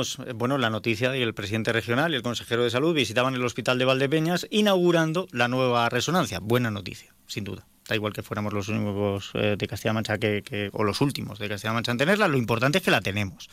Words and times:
eh, 0.00 0.32
bueno, 0.34 0.58
la 0.58 0.70
noticia 0.70 1.10
de 1.10 1.18
que 1.18 1.24
el 1.24 1.34
presidente 1.34 1.72
regional 1.72 2.12
y 2.12 2.16
el 2.16 2.22
consejero 2.22 2.64
de 2.64 2.70
salud 2.70 2.94
visitaban 2.94 3.34
el 3.34 3.44
hospital 3.44 3.78
de 3.78 3.84
Valdepeñas 3.84 4.46
inaugurando 4.50 5.28
la 5.32 5.48
nueva 5.48 5.88
resonancia. 5.88 6.38
Buena 6.40 6.70
noticia, 6.70 7.14
sin 7.26 7.44
duda. 7.44 7.66
Da 7.88 7.94
igual 7.94 8.12
que 8.12 8.22
fuéramos 8.22 8.52
los 8.52 8.68
únicos 8.68 9.30
eh, 9.34 9.56
de 9.58 9.66
Castilla-La 9.66 9.94
Mancha 9.94 10.18
que, 10.18 10.70
o 10.72 10.84
los 10.84 11.00
últimos 11.00 11.38
de 11.38 11.48
Castilla-La 11.48 11.74
Mancha 11.74 11.92
en 11.92 11.98
tenerla, 11.98 12.28
lo 12.28 12.36
importante 12.36 12.78
es 12.78 12.84
que 12.84 12.90
la 12.90 13.00
tenemos. 13.00 13.48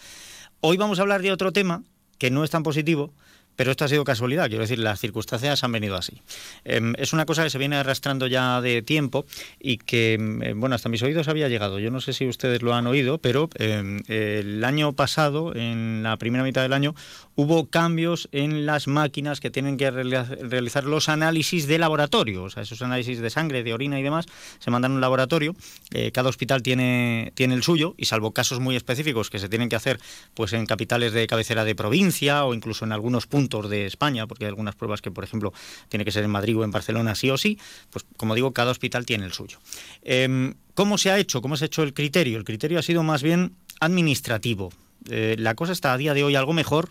Hoy 0.61 0.77
vamos 0.77 0.99
a 0.99 1.03
hablar 1.03 1.21
de 1.21 1.31
otro 1.31 1.51
tema 1.51 1.83
que 2.17 2.31
no 2.31 2.43
es 2.43 2.49
tan 2.49 2.63
positivo, 2.63 3.13
pero 3.55 3.71
esto 3.71 3.85
ha 3.85 3.87
sido 3.87 4.03
casualidad, 4.03 4.47
quiero 4.47 4.61
decir, 4.61 4.79
las 4.79 4.99
circunstancias 4.99 5.63
han 5.63 5.71
venido 5.71 5.95
así. 5.95 6.21
Em, 6.63 6.93
es 6.97 7.13
una 7.13 7.25
cosa 7.25 7.43
que 7.43 7.49
se 7.49 7.57
viene 7.57 7.75
arrastrando 7.77 8.27
ya 8.27 8.61
de 8.61 8.81
tiempo 8.81 9.25
y 9.59 9.77
que, 9.77 10.13
em, 10.13 10.41
eh, 10.41 10.53
bueno, 10.53 10.75
hasta 10.75 10.89
mis 10.89 11.01
oídos 11.03 11.27
había 11.27 11.47
llegado. 11.47 11.79
Yo 11.79 11.91
no 11.91 12.01
sé 12.01 12.13
si 12.13 12.27
ustedes 12.27 12.61
lo 12.61 12.73
han 12.73 12.87
oído, 12.87 13.17
pero 13.17 13.49
em, 13.55 14.01
el 14.07 14.63
año 14.63 14.93
pasado, 14.93 15.55
en 15.55 16.03
la 16.03 16.17
primera 16.17 16.43
mitad 16.43 16.61
del 16.61 16.73
año, 16.73 16.95
hubo 17.35 17.67
cambios 17.67 18.27
en 18.31 18.65
las 18.65 18.87
máquinas 18.87 19.39
que 19.39 19.49
tienen 19.49 19.77
que 19.77 19.91
realizar 19.91 20.83
los 20.85 21.09
análisis 21.09 21.67
de 21.67 21.77
laboratorio. 21.77 22.43
O 22.43 22.49
sea, 22.49 22.63
esos 22.63 22.81
análisis 22.81 23.19
de 23.19 23.29
sangre, 23.29 23.63
de 23.63 23.73
orina 23.73 23.99
y 23.99 24.03
demás, 24.03 24.25
se 24.59 24.71
mandan 24.71 24.91
a 24.93 24.95
un 24.95 25.01
laboratorio. 25.01 25.55
Eh, 25.91 26.11
cada 26.11 26.29
hospital 26.29 26.61
tiene, 26.61 27.31
tiene 27.35 27.53
el 27.53 27.63
suyo 27.63 27.93
y 27.97 28.05
salvo 28.05 28.31
casos 28.31 28.59
muy 28.59 28.75
específicos 28.75 29.29
que 29.29 29.39
se 29.39 29.49
tienen 29.49 29.69
que 29.69 29.75
hacer 29.75 29.99
pues 30.33 30.53
en 30.53 30.65
capitales 30.65 31.13
de 31.13 31.27
cabecera 31.27 31.63
de 31.65 31.75
provincia 31.75 32.45
o 32.45 32.53
incluso 32.53 32.85
en 32.85 32.91
algunos 32.91 33.27
puntos 33.27 33.44
de 33.69 33.85
España, 33.85 34.27
porque 34.27 34.45
hay 34.45 34.49
algunas 34.49 34.75
pruebas 34.75 35.01
que, 35.01 35.11
por 35.11 35.23
ejemplo, 35.23 35.53
tiene 35.89 36.05
que 36.05 36.11
ser 36.11 36.23
en 36.23 36.31
Madrid 36.31 36.57
o 36.57 36.63
en 36.63 36.71
Barcelona 36.71 37.15
sí 37.15 37.29
o 37.29 37.37
sí, 37.37 37.57
pues 37.89 38.05
como 38.17 38.35
digo, 38.35 38.51
cada 38.51 38.71
hospital 38.71 39.05
tiene 39.05 39.25
el 39.25 39.33
suyo. 39.33 39.59
Em, 40.01 40.55
¿Cómo 40.73 40.97
se 40.97 41.11
ha 41.11 41.19
hecho? 41.19 41.41
¿Cómo 41.41 41.55
se 41.55 41.65
ha 41.65 41.67
hecho 41.67 41.83
el 41.83 41.93
criterio? 41.93 42.37
El 42.37 42.43
criterio 42.43 42.79
ha 42.79 42.83
sido 42.83 43.03
más 43.03 43.23
bien 43.23 43.55
administrativo. 43.79 44.71
Eh, 45.09 45.35
la 45.39 45.55
cosa 45.55 45.71
está 45.71 45.93
a 45.93 45.97
día 45.97 46.13
de 46.13 46.23
hoy 46.23 46.35
algo 46.35 46.53
mejor, 46.53 46.89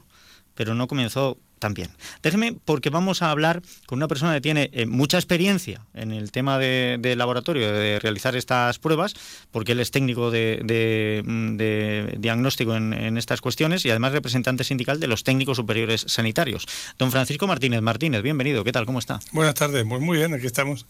pero 0.54 0.74
no 0.74 0.86
comenzó 0.86 1.38
también. 1.64 1.88
Déjeme, 2.22 2.56
porque 2.64 2.90
vamos 2.90 3.22
a 3.22 3.30
hablar 3.30 3.62
con 3.86 3.98
una 3.98 4.06
persona 4.06 4.34
que 4.34 4.42
tiene 4.42 4.68
eh, 4.74 4.84
mucha 4.84 5.16
experiencia 5.16 5.80
en 5.94 6.12
el 6.12 6.30
tema 6.30 6.58
de, 6.58 7.14
laboratorio, 7.16 7.72
de 7.72 7.98
realizar 8.00 8.36
estas 8.36 8.78
pruebas, 8.78 9.14
porque 9.50 9.72
él 9.72 9.80
es 9.80 9.90
técnico 9.90 10.30
de, 10.30 11.22
mm, 11.24 12.20
diagnóstico 12.20 12.76
en, 12.76 13.16
estas 13.16 13.40
cuestiones 13.40 13.86
y 13.86 13.90
además 13.90 14.12
representante 14.12 14.62
sindical 14.62 15.00
de 15.00 15.06
los 15.06 15.24
técnicos 15.24 15.56
superiores 15.56 16.04
sanitarios. 16.06 16.66
Don 16.98 17.10
Francisco 17.10 17.46
Martínez 17.46 17.80
Martínez, 17.80 18.22
bienvenido. 18.22 18.62
¿Qué 18.62 18.72
tal? 18.72 18.84
¿Cómo 18.84 18.98
está? 18.98 19.20
Buenas 19.32 19.54
tardes, 19.54 19.86
muy, 19.86 20.00
muy 20.00 20.18
bien, 20.18 20.34
aquí 20.34 20.46
estamos. 20.46 20.84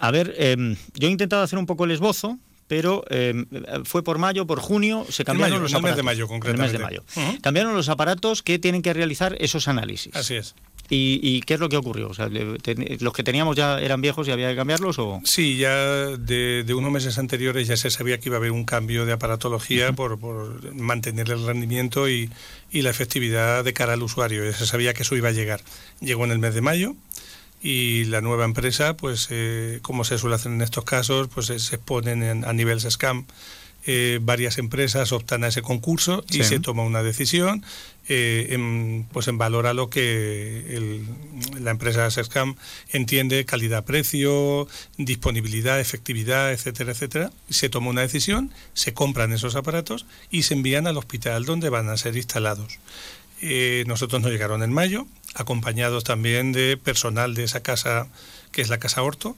A 0.00 0.10
ver, 0.10 0.34
em, 0.38 0.76
yo 0.94 1.06
he 1.06 1.10
intentado 1.10 1.42
hacer 1.42 1.58
un 1.58 1.66
poco 1.66 1.84
el 1.84 1.92
esbozo, 1.92 2.38
pero 2.70 3.02
em, 3.10 3.46
fue 3.82 4.04
por 4.04 4.18
mayo, 4.18 4.46
por 4.46 4.60
junio, 4.60 5.04
se 5.08 5.24
cambiaron 5.24 5.60
los 5.60 5.74
aparatos. 5.74 5.88
El 5.88 5.90
mes 5.90 5.96
de 5.96 6.02
mayo, 6.04 6.28
concretamente. 6.28 6.76
El 6.76 6.82
mes 6.82 6.92
de 6.92 7.00
mayo. 7.18 7.38
Cambiaron 7.42 7.74
los 7.74 7.88
aparatos 7.88 8.44
que 8.44 8.60
tienen 8.60 8.80
que 8.80 8.92
realizar 8.92 9.36
esos 9.40 9.66
análisis. 9.66 10.14
Así 10.14 10.36
es. 10.36 10.54
¿Y, 10.88 11.40
qué 11.42 11.54
es 11.54 11.60
lo 11.60 11.68
que 11.68 11.76
ocurrió? 11.76 12.08
O 12.08 12.14
sea, 12.14 12.28
¿Los 12.28 13.12
que 13.12 13.24
teníamos 13.24 13.56
ya 13.56 13.80
eran 13.80 14.00
viejos 14.00 14.28
y 14.28 14.30
había 14.30 14.50
que 14.50 14.54
cambiarlos? 14.54 15.00
O? 15.00 15.20
Sí, 15.24 15.56
ya 15.56 15.74
de, 15.74 16.64
unos 16.72 16.92
meses 16.92 17.18
anteriores 17.18 17.66
ya 17.66 17.76
se 17.76 17.90
sabía 17.90 18.20
que 18.20 18.28
iba 18.28 18.36
a 18.36 18.38
haber 18.38 18.52
un 18.52 18.64
cambio 18.64 19.04
de 19.04 19.14
aparatología 19.14 19.92
por, 19.92 20.20
mantener 20.72 21.28
el 21.30 21.44
rendimiento 21.44 22.08
y, 22.08 22.30
y, 22.70 22.82
la 22.82 22.90
efectividad 22.90 23.64
de 23.64 23.72
cara 23.72 23.94
al 23.94 24.02
usuario. 24.04 24.44
Ya 24.44 24.52
se 24.52 24.66
sabía 24.66 24.94
que 24.94 25.02
eso 25.02 25.16
iba 25.16 25.30
a 25.30 25.32
llegar. 25.32 25.60
Llegó 26.00 26.24
en 26.24 26.30
el 26.30 26.38
mes 26.38 26.54
de 26.54 26.60
mayo 26.60 26.94
y 27.62 28.04
la 28.04 28.20
nueva 28.20 28.44
empresa, 28.44 28.96
pues 28.96 29.28
eh, 29.30 29.80
como 29.82 30.04
se 30.04 30.18
suele 30.18 30.36
hacer 30.36 30.52
en 30.52 30.62
estos 30.62 30.84
casos, 30.84 31.28
pues 31.28 31.46
se 31.46 31.54
exponen 31.54 32.44
a 32.44 32.52
nivel 32.52 32.80
SCAM. 32.80 33.26
Eh, 33.86 34.18
varias 34.20 34.58
empresas 34.58 35.10
optan 35.10 35.42
a 35.42 35.48
ese 35.48 35.62
concurso 35.62 36.22
y 36.28 36.44
se 36.44 36.60
toma 36.60 36.82
una 36.82 37.02
decisión 37.02 37.64
eh, 38.08 38.48
en, 38.50 39.06
pues 39.10 39.26
en 39.28 39.38
valor 39.38 39.66
a 39.66 39.72
lo 39.72 39.88
que 39.88 41.00
la 41.58 41.70
empresa 41.70 42.10
SESCAM 42.10 42.56
entiende 42.90 43.46
calidad-precio, 43.46 44.68
disponibilidad, 44.98 45.80
efectividad, 45.80 46.52
etcétera, 46.52 46.92
etcétera. 46.92 47.30
Se 47.48 47.70
toma 47.70 47.88
una 47.88 48.02
decisión, 48.02 48.52
se 48.74 48.92
compran 48.92 49.32
esos 49.32 49.56
aparatos 49.56 50.04
y 50.30 50.42
se 50.42 50.54
envían 50.54 50.86
al 50.86 50.98
hospital 50.98 51.46
donde 51.46 51.70
van 51.70 51.88
a 51.88 51.96
ser 51.96 52.16
instalados. 52.16 52.78
Eh, 53.42 53.84
nosotros 53.86 54.20
nos 54.20 54.30
llegaron 54.30 54.62
en 54.62 54.72
mayo, 54.72 55.06
acompañados 55.34 56.04
también 56.04 56.52
de 56.52 56.76
personal 56.76 57.34
de 57.34 57.44
esa 57.44 57.62
casa, 57.62 58.08
que 58.52 58.62
es 58.62 58.68
la 58.68 58.78
Casa 58.78 59.02
Horto, 59.02 59.36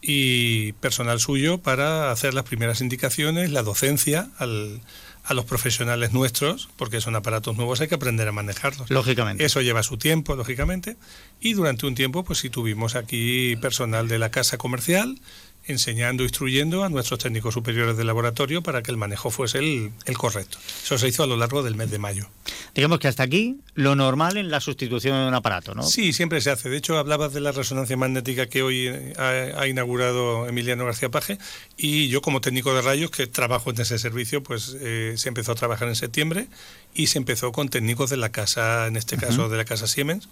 y 0.00 0.72
personal 0.74 1.20
suyo 1.20 1.58
para 1.58 2.10
hacer 2.10 2.34
las 2.34 2.44
primeras 2.44 2.80
indicaciones, 2.80 3.50
la 3.50 3.62
docencia 3.62 4.28
a 4.38 5.34
los 5.34 5.44
profesionales 5.44 6.12
nuestros, 6.12 6.68
porque 6.76 7.00
son 7.00 7.14
aparatos 7.14 7.56
nuevos, 7.56 7.80
hay 7.80 7.88
que 7.88 7.94
aprender 7.94 8.26
a 8.26 8.32
manejarlos. 8.32 8.90
Lógicamente. 8.90 9.44
Eso 9.44 9.60
lleva 9.60 9.84
su 9.84 9.98
tiempo, 9.98 10.34
lógicamente. 10.34 10.96
Y 11.40 11.54
durante 11.54 11.86
un 11.86 11.94
tiempo, 11.94 12.24
pues 12.24 12.40
sí 12.40 12.50
tuvimos 12.50 12.96
aquí 12.96 13.54
personal 13.56 14.08
de 14.08 14.18
la 14.18 14.32
casa 14.32 14.58
comercial, 14.58 15.20
enseñando, 15.66 16.22
instruyendo 16.22 16.84
a 16.84 16.88
nuestros 16.88 17.20
técnicos 17.20 17.54
superiores 17.54 17.96
de 17.96 18.04
laboratorio 18.04 18.62
para 18.62 18.82
que 18.82 18.90
el 18.90 18.96
manejo 18.96 19.30
fuese 19.30 19.58
el, 19.58 19.92
correcto. 20.16 20.58
Eso 20.82 20.98
se 20.98 21.08
hizo 21.08 21.22
a 21.22 21.26
lo 21.26 21.36
largo 21.36 21.62
del 21.62 21.76
mes 21.76 21.90
de 21.90 21.98
mayo. 21.98 22.28
Digamos 22.74 22.98
que 22.98 23.08
hasta 23.08 23.22
aquí 23.22 23.60
lo 23.74 23.94
normal 23.94 24.36
en 24.36 24.50
la 24.50 24.60
sustitución 24.60 25.16
de 25.16 25.28
un 25.28 25.34
aparato, 25.34 25.74
¿no? 25.74 25.82
Sí, 25.82 26.12
siempre 26.12 26.40
se 26.40 26.50
hace. 26.50 26.68
De 26.68 26.76
hecho, 26.76 26.98
hablabas 26.98 27.32
de 27.32 27.40
la 27.40 27.52
resonancia 27.52 27.96
magnética 27.96 28.46
que 28.46 28.62
hoy 28.62 28.88
eh, 28.88 29.14
ha, 29.16 29.66
inaugurado 29.66 30.48
Emiliano 30.48 30.84
García 30.84 31.10
Paje 31.10 31.38
y 31.76 32.08
yo 32.08 32.22
como 32.22 32.40
técnico 32.40 32.74
de 32.74 32.82
rayos 32.82 33.10
que 33.10 33.26
trabajo 33.26 33.70
en 33.70 33.80
ese 33.80 33.98
servicio, 33.98 34.42
pues 34.42 34.76
eh, 34.80 35.14
se 35.16 35.28
empezó 35.28 35.52
a 35.52 35.54
trabajar 35.54 35.88
en 35.88 35.96
septiembre 35.96 36.48
y 36.94 37.06
se 37.06 37.18
empezó 37.18 37.52
con 37.52 37.68
técnicos 37.68 38.10
de 38.10 38.16
la 38.16 38.30
casa, 38.30 38.86
en 38.86 38.96
este 38.96 39.16
caso 39.16 39.48
de 39.48 39.56
la 39.56 39.64
casa 39.64 39.86
Siemens, 39.86 40.28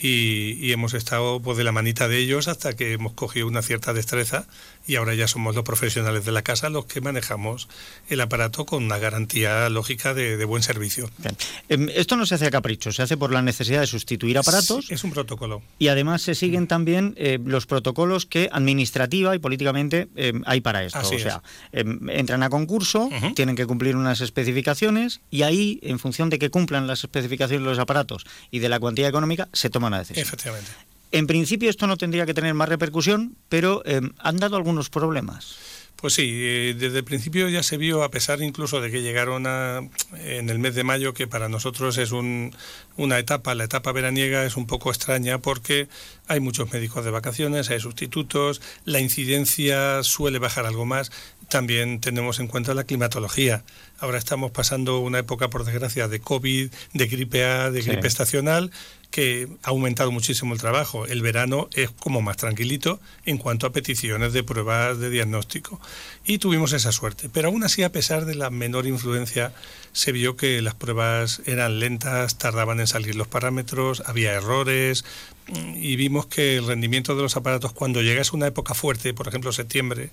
y, 0.00 0.72
hemos 0.72 0.94
estado 0.94 1.40
pues, 1.40 1.58
de 1.58 1.64
la 1.64 1.72
manita 1.72 2.08
de 2.08 2.18
ellos 2.18 2.48
hasta 2.48 2.74
que 2.74 2.92
hemos 2.92 3.12
cogido 3.12 3.46
una 3.46 3.62
cierta 3.62 3.92
destreza 3.92 4.46
y 4.88 4.96
ahora 4.96 5.14
ya 5.14 5.28
somos 5.28 5.54
los 5.54 5.64
profesionales 5.64 6.24
de 6.24 6.32
la 6.32 6.42
casa 6.42 6.70
los 6.70 6.86
que 6.86 7.02
manejamos 7.02 7.68
el 8.08 8.20
aparato 8.22 8.64
con 8.64 8.82
una 8.82 8.96
garantía 8.98 9.68
lógica 9.68 10.14
de, 10.14 10.42
buen 10.46 10.62
servicio. 10.62 11.10
Em, 11.68 11.90
esto 11.94 12.16
no 12.16 12.24
se 12.24 12.36
hace 12.36 12.46
a 12.46 12.50
capricho, 12.50 12.90
se 12.90 13.02
hace 13.02 13.18
por 13.18 13.30
la 13.30 13.42
necesidad 13.42 13.80
de 13.80 13.86
sustituir 13.86 14.38
aparatos. 14.38 14.90
es 14.90 15.04
un 15.04 15.10
protocolo. 15.10 15.62
Y 15.78 15.88
además 15.88 16.22
se 16.22 16.34
siguen 16.34 16.66
también 16.66 17.14
eh, 17.18 17.38
los 17.44 17.66
protocolos 17.66 18.24
que 18.24 18.48
administrativa 18.50 19.36
y 19.36 19.38
políticamente 19.38 20.08
em, 20.16 20.42
hay 20.46 20.62
para 20.62 20.82
esto. 20.84 21.00
o 21.00 21.18
sea, 21.18 21.42
em, 21.72 22.08
entran 22.08 22.42
a 22.42 22.48
concurso, 22.48 23.10
tienen 23.34 23.56
que 23.56 23.66
cumplir 23.66 23.94
unas 23.94 24.22
especificaciones 24.22 25.20
y 25.30 25.42
ahí, 25.42 25.80
en 25.82 25.98
función 25.98 26.30
de 26.30 26.38
que 26.38 26.48
cumplan 26.48 26.86
las 26.86 27.00
especificaciones 27.00 27.62
de 27.62 27.70
los 27.70 27.78
aparatos 27.78 28.24
y 28.50 28.60
de 28.60 28.70
la 28.70 28.80
cuantía 28.80 29.06
económica, 29.06 29.48
se 29.52 29.68
toma 29.68 29.88
una 29.88 29.98
decisión. 29.98 30.24
Efectivamente. 30.24 30.70
En 31.10 31.26
principio 31.26 31.70
esto 31.70 31.86
no 31.86 31.96
tendría 31.96 32.26
que 32.26 32.34
tener 32.34 32.54
más 32.54 32.68
repercusión, 32.68 33.36
pero 33.48 33.82
em, 33.86 34.10
han 34.18 34.36
dado 34.36 34.56
algunos 34.56 34.90
problemas. 34.90 35.56
Pues 36.00 36.14
sí, 36.14 36.30
eh, 36.32 36.76
desde 36.78 36.98
el 36.98 37.04
principio 37.04 37.48
ya 37.48 37.64
se 37.64 37.76
vio, 37.76 38.04
a 38.04 38.10
pesar 38.10 38.40
incluso 38.40 38.80
de 38.80 38.88
que 38.92 39.02
llegaron 39.02 39.46
en 39.46 40.48
el 40.48 40.60
mes 40.60 40.76
de 40.76 40.84
mayo, 40.84 41.12
que 41.12 41.26
para 41.26 41.48
nosotros 41.48 41.98
es 41.98 42.12
una 42.12 43.18
etapa, 43.18 43.56
la 43.56 43.64
etapa 43.64 43.90
veraniega 43.90 44.44
es 44.44 44.56
un 44.56 44.68
poco 44.68 44.90
extraña 44.90 45.38
porque 45.38 45.88
hay 46.28 46.38
muchos 46.38 46.72
médicos 46.72 47.04
de 47.04 47.10
vacaciones, 47.10 47.70
hay 47.70 47.80
sustitutos, 47.80 48.60
la 48.84 49.00
incidencia 49.00 50.04
suele 50.04 50.38
bajar 50.38 50.66
algo 50.66 50.86
más, 50.86 51.10
también 51.48 52.00
tenemos 52.00 52.38
en 52.38 52.46
cuenta 52.46 52.74
la 52.74 52.84
climatología. 52.84 53.64
Ahora 54.00 54.18
estamos 54.18 54.52
pasando 54.52 55.00
una 55.00 55.18
época, 55.18 55.50
por 55.50 55.64
desgracia, 55.64 56.06
de 56.06 56.20
COVID, 56.20 56.70
de 56.92 57.06
gripe 57.08 57.44
A, 57.44 57.72
de 57.72 57.82
gripe 57.82 58.06
estacional, 58.06 58.70
que 59.10 59.48
ha 59.64 59.70
aumentado 59.70 60.12
muchísimo 60.12 60.54
el 60.54 60.60
trabajo. 60.60 61.06
El 61.06 61.20
verano 61.20 61.68
es 61.74 61.90
como 61.90 62.20
más 62.20 62.36
tranquilito 62.36 63.00
en 63.26 63.38
cuanto 63.38 63.66
a 63.66 63.72
peticiones 63.72 64.32
de 64.32 64.44
pruebas 64.44 65.00
de 65.00 65.10
diagnóstico. 65.10 65.80
Y 66.24 66.38
tuvimos 66.38 66.72
esa 66.74 66.92
suerte. 66.92 67.28
Pero 67.28 67.48
aún 67.48 67.64
así, 67.64 67.82
a 67.82 67.90
pesar 67.90 68.24
de 68.24 68.36
la 68.36 68.50
menor 68.50 68.86
influencia, 68.86 69.52
se 69.92 70.12
vio 70.12 70.36
que 70.36 70.62
las 70.62 70.74
pruebas 70.74 71.42
eran 71.46 71.80
lentas, 71.80 72.38
tardaban 72.38 72.78
en 72.78 72.86
salir 72.86 73.16
los 73.16 73.26
parámetros, 73.26 74.04
había 74.06 74.32
errores 74.32 75.04
y 75.74 75.96
vimos 75.96 76.26
que 76.26 76.56
el 76.56 76.68
rendimiento 76.68 77.16
de 77.16 77.22
los 77.22 77.36
aparatos 77.36 77.72
cuando 77.72 78.00
llegase 78.00 78.36
una 78.36 78.46
época 78.46 78.74
fuerte, 78.74 79.12
por 79.12 79.26
ejemplo 79.26 79.50
septiembre, 79.50 80.10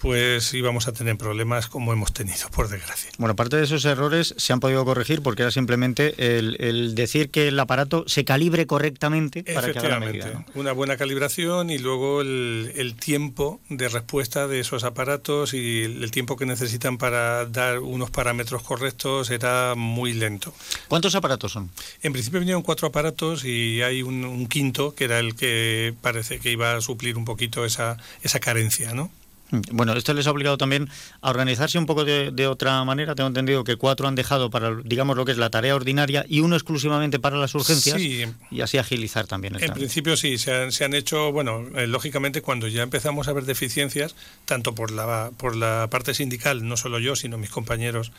pues 0.00 0.54
íbamos 0.54 0.88
a 0.88 0.92
tener 0.92 1.16
problemas 1.16 1.68
como 1.68 1.92
hemos 1.92 2.12
tenido, 2.12 2.48
por 2.50 2.68
desgracia. 2.68 3.10
Bueno, 3.18 3.34
parte 3.36 3.56
de 3.56 3.64
esos 3.64 3.84
errores 3.84 4.34
se 4.36 4.52
han 4.52 4.60
podido 4.60 4.84
corregir 4.84 5.22
porque 5.22 5.42
era 5.42 5.50
simplemente 5.50 6.14
el, 6.38 6.94
decir 6.94 7.30
que 7.30 7.48
el 7.48 7.58
aparato 7.58 8.04
se 8.06 8.24
calibre 8.24 8.66
correctamente 8.66 9.42
para 9.42 9.72
que 9.72 9.78
haga 9.78 9.88
la 9.88 10.00
medida. 10.00 10.44
Una 10.54 10.72
buena 10.72 10.96
calibración 10.96 11.70
y 11.70 11.78
luego 11.78 12.20
el, 12.20 12.94
tiempo 12.98 13.60
de 13.68 13.88
respuesta 13.88 14.48
de 14.48 14.60
esos 14.60 14.84
aparatos 14.84 15.54
y 15.54 15.82
el, 15.82 16.10
tiempo 16.10 16.36
que 16.36 16.46
necesitan 16.46 16.96
para 16.96 17.44
dar 17.46 17.80
unos 17.80 18.10
parámetros 18.10 18.62
correctos 18.62 19.30
era 19.30 19.74
muy 19.76 20.12
lento. 20.12 20.54
¿Cuántos 20.88 21.14
aparatos 21.14 21.52
son? 21.52 21.70
En 22.02 22.12
principio 22.12 22.40
vinieron 22.40 22.62
cuatro 22.62 22.88
aparatos 22.88 23.44
y 23.44 23.82
hay 23.82 24.02
un, 24.02 24.24
un 24.24 24.46
quinto 24.46 24.94
que 24.94 25.04
era 25.04 25.18
el 25.18 25.34
que 25.34 25.94
parece 26.00 26.38
que 26.38 26.50
iba 26.50 26.74
a 26.74 26.80
suplir 26.80 27.16
un 27.16 27.24
poquito 27.24 27.64
esa, 27.64 27.98
esa 28.22 28.40
carencia, 28.40 28.94
¿no? 28.94 29.10
Bueno, 29.50 29.94
esto 29.94 30.12
les 30.14 30.26
ha 30.26 30.30
obligado 30.30 30.58
también 30.58 30.88
a 31.20 31.30
organizarse 31.30 31.78
un 31.78 31.86
poco 31.86 32.04
de, 32.04 32.46
otra 32.46 32.84
manera. 32.84 33.14
Tengo 33.14 33.28
entendido 33.28 33.64
que 33.64 33.76
cuatro 33.76 34.08
han 34.08 34.14
dejado 34.14 34.50
para, 34.50 34.74
digamos, 34.84 35.16
lo 35.16 35.24
que 35.24 35.32
es 35.32 35.38
la 35.38 35.50
tarea 35.50 35.74
ordinaria 35.74 36.24
y 36.28 36.40
uno 36.40 36.56
exclusivamente 36.56 37.18
para 37.18 37.36
las 37.36 37.54
urgencias 37.54 38.00
y 38.00 38.60
así 38.60 38.78
agilizar 38.78 39.26
también 39.26 39.56
el 39.56 39.62
En 39.62 39.72
principio 39.72 40.16
sí, 40.16 40.38
se 40.38 40.54
han, 40.54 40.72
se 40.72 40.84
han 40.84 40.94
hecho, 40.94 41.32
bueno, 41.32 41.66
eh, 41.76 41.86
lógicamente 41.86 42.42
cuando 42.42 42.68
ya 42.68 42.82
empezamos 42.82 43.28
a 43.28 43.32
ver 43.32 43.44
deficiencias, 43.44 44.14
tanto 44.44 44.74
por 44.74 44.90
la, 44.90 45.30
por 45.36 45.56
la 45.56 45.88
parte 45.90 46.14
sindical, 46.14 46.66
no 46.66 46.76
solo 46.76 46.98
yo, 46.98 47.16
sino 47.16 47.38
mis 47.38 47.50
compañeros 47.50 48.12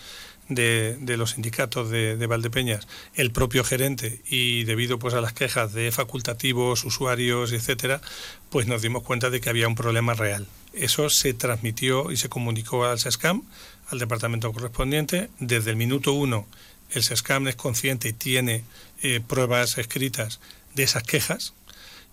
de, 0.50 0.98
los 1.18 1.32
sindicatos 1.32 1.90
de, 1.90 2.18
de, 2.18 2.28
Valdepeñas, 2.28 2.88
el 3.14 3.32
propio 3.32 3.64
gerente 3.64 4.22
y 4.28 4.64
debido 4.66 5.00
pues 5.00 5.14
a 5.14 5.22
las 5.22 5.34
quejas 5.34 5.74
de 5.74 5.92
facultativos, 5.92 6.84
usuarios, 6.84 7.54
etcétera, 7.54 8.02
pues 8.50 8.68
nos 8.68 8.82
dimos 8.82 9.04
cuenta 9.04 9.30
de 9.30 9.40
que 9.40 9.50
había 9.50 9.68
un 9.68 9.76
problema 9.76 10.14
real. 10.14 10.48
Eso 10.74 11.10
se 11.10 11.34
transmitió 11.34 12.12
y 12.12 12.18
se 12.18 12.30
comunicó 12.30 12.86
al 12.86 13.00
SESCAM, 13.00 13.44
al 13.90 14.00
departamento 14.00 14.52
correspondiente. 14.52 15.30
Desde 15.40 15.72
el 15.72 15.78
minuto 15.78 16.14
uno, 16.14 16.48
el 16.92 17.04
SESCAM 17.04 17.48
es 17.48 17.56
consciente 17.56 18.10
y 18.10 18.14
tiene 18.14 18.64
eh, 19.02 19.22
pruebas 19.26 19.78
escritas 19.78 20.40
de 20.76 20.84
esas 20.84 21.04
quejas 21.04 21.54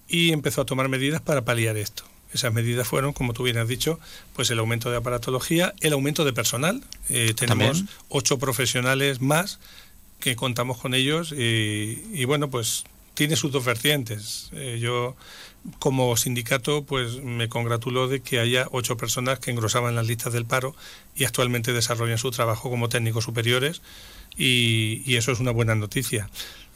y 0.08 0.32
empezó 0.32 0.62
a 0.62 0.66
tomar 0.66 0.88
medidas 0.88 1.20
para 1.20 1.44
paliar 1.44 1.76
esto. 1.76 2.04
Esas 2.32 2.52
medidas 2.52 2.86
fueron, 2.86 3.12
como 3.12 3.32
tú 3.32 3.44
bien 3.44 3.58
has 3.58 3.68
dicho, 3.68 3.98
pues 4.34 4.50
el 4.50 4.58
aumento 4.58 4.90
de 4.90 4.96
aparatología, 4.96 5.74
el 5.80 5.92
aumento 5.92 6.24
de 6.24 6.32
personal. 6.32 6.82
Eh, 7.08 7.32
tenemos 7.34 7.84
ocho 8.08 8.38
profesionales 8.38 9.20
más 9.20 9.58
que 10.20 10.36
contamos 10.36 10.78
con 10.78 10.94
ellos 10.94 11.32
y, 11.32 12.02
y 12.12 12.24
bueno, 12.24 12.50
pues 12.50 12.84
tiene 13.14 13.36
sus 13.36 13.50
dos 13.50 13.64
vertientes. 13.64 14.50
Eh, 14.52 14.78
yo 14.80 15.16
como 15.78 16.16
sindicato 16.16 16.84
pues 16.84 17.22
me 17.22 17.48
congratulo 17.48 18.06
de 18.06 18.20
que 18.20 18.38
haya 18.38 18.68
ocho 18.70 18.96
personas 18.96 19.40
que 19.40 19.50
engrosaban 19.50 19.96
las 19.96 20.06
listas 20.06 20.32
del 20.32 20.44
paro 20.44 20.76
y 21.16 21.24
actualmente 21.24 21.72
desarrollan 21.72 22.18
su 22.18 22.30
trabajo 22.30 22.70
como 22.70 22.88
técnicos 22.88 23.24
superiores 23.24 23.82
y, 24.36 25.02
y 25.06 25.16
eso 25.16 25.32
es 25.32 25.40
una 25.40 25.50
buena 25.50 25.74
noticia. 25.74 26.28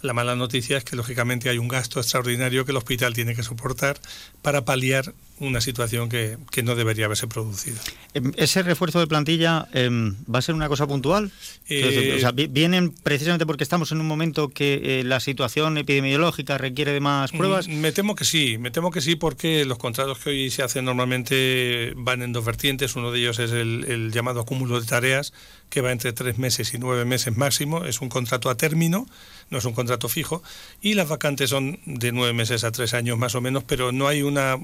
La 0.03 0.15
mala 0.15 0.35
noticia 0.35 0.79
es 0.79 0.85
que 0.85 0.97
lógicamente 0.97 1.51
hay 1.51 1.59
un 1.59 1.69
gasto 1.69 2.01
extraordinario 2.01 2.65
que 2.65 2.73
el 2.73 2.79
hospital 2.79 3.13
tiene 3.13 3.37
que 3.37 3.43
soportar 3.43 4.01
para 4.43 4.65
paliar 4.65 5.15
una 5.41 5.61
situación 5.61 6.09
que, 6.09 6.39
no 6.63 6.75
debería 6.75 7.07
haberse 7.07 7.27
producido. 7.27 7.79
Em, 8.13 8.33
¿Ese 8.37 8.63
refuerzo 8.63 9.01
de 9.01 9.07
plantilla 9.07 9.67
em, 9.73 10.15
va 10.33 10.41
a 10.41 10.43
ser 10.43 10.55
una 10.55 10.69
cosa 10.69 10.87
puntual? 10.87 11.33
Eh, 11.69 12.23
¿Vienen 12.51 12.93
precisamente 12.93 13.47
porque 13.47 13.65
estamos 13.65 13.91
en 13.93 14.01
un 14.01 14.07
momento 14.07 14.51
que 14.51 15.01
eh, 15.01 15.05
la 15.05 15.21
situación 15.21 15.79
epidemiológica 15.79 16.59
requiere 16.59 16.93
de 16.93 17.01
más 17.01 17.33
pruebas? 17.33 17.67
Mm, 17.67 17.81
me 17.81 17.93
temo 17.93 18.15
que 18.15 18.25
sí, 18.25 18.59
me 18.59 18.71
temo 18.71 18.91
que 18.91 19.01
sí 19.01 19.17
porque 19.17 19.65
los 19.65 19.79
contratos 19.79 20.19
que 20.19 20.31
hoy 20.31 20.51
se 20.51 20.63
hacen 20.63 20.85
normalmente 20.85 21.95
van 21.97 22.23
en 22.23 22.33
dos 22.33 22.45
vertientes. 22.45 22.95
Uno 22.95 23.11
de 23.11 23.21
ellos 23.21 23.39
es 23.39 23.53
el, 23.53 23.87
el 23.89 24.13
llamado 24.13 24.41
acúmulo 24.41 24.79
de 24.81 24.87
tareas, 24.87 25.33
que 25.71 25.81
va 25.81 25.93
entre 25.93 26.13
tres 26.13 26.37
meses 26.37 26.75
y 26.75 26.79
nueve 26.79 27.07
meses 27.07 27.35
máximo. 27.37 27.87
Es 27.87 28.03
un 28.03 28.11
contrato 28.11 28.51
a 28.51 28.57
término 28.57 29.07
no 29.51 29.59
es 29.59 29.65
un 29.65 29.73
contrato 29.73 30.09
fijo, 30.09 30.43
y 30.81 30.95
las 30.95 31.09
vacantes 31.09 31.51
son 31.51 31.81
de 31.85 32.13
nueve 32.13 32.33
meses 32.33 32.63
a 32.63 32.71
tres 32.71 32.95
años 32.95 33.19
más 33.19 33.35
o 33.35 33.41
menos, 33.41 33.65
pero 33.65 33.91
no 33.91 34.07
hay 34.07 34.23
una, 34.23 34.57